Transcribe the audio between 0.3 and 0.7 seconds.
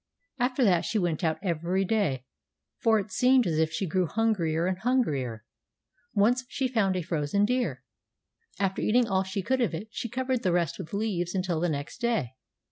After